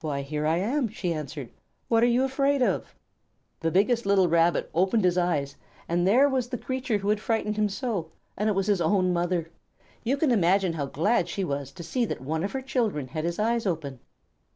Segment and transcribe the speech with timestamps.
[0.00, 1.52] "Why, here I am," she answered.
[1.86, 2.96] "What are you afraid of?"
[3.60, 5.54] The biggest little Rabbit opened his eyes,
[5.88, 9.12] and there was the creature who had frightened him so, and it was his own
[9.12, 9.52] mother!
[10.02, 13.22] You can imagine how glad she was to see that one of her children had
[13.22, 14.00] his eyes open.